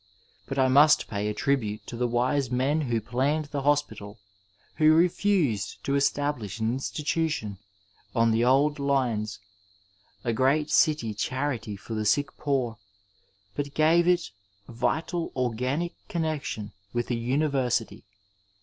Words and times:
But 0.47 0.57
I 0.57 0.67
must 0.67 1.07
pay 1.07 1.27
a 1.27 1.33
tribute 1.35 1.85
to]|the 1.85 2.07
wise 2.07 2.49
men 2.49 2.81
who 2.81 2.99
planned 2.99 3.45
the 3.51 3.61
hos 3.61 3.83
pital, 3.83 4.17
who 4.77 4.95
refused 4.95 5.77
to 5.83 5.93
establish 5.93 6.59
an 6.59 6.73
institution 6.73 7.59
on 8.15 8.31
the 8.31 8.43
old 8.43 8.79
lines— 8.79 9.37
a 10.23 10.33
great 10.33 10.71
city 10.71 11.13
cfaftrity 11.13 11.77
for 11.77 11.93
the 11.93 12.05
sick 12.05 12.35
poor, 12.35 12.79
but 13.53 13.75
gave 13.75 14.07
it 14.07 14.31
vital 14.67 15.31
organic 15.35 15.93
connexion 16.07 16.71
with 16.93 17.11
a 17.11 17.15
University. 17.15 18.03